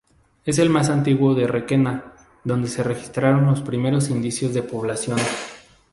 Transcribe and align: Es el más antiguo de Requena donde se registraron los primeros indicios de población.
Es 0.45 0.57
el 0.57 0.71
más 0.71 0.89
antiguo 0.89 1.35
de 1.35 1.45
Requena 1.45 2.13
donde 2.43 2.67
se 2.69 2.81
registraron 2.81 3.45
los 3.45 3.61
primeros 3.61 4.09
indicios 4.09 4.51
de 4.51 4.63
población. 4.63 5.19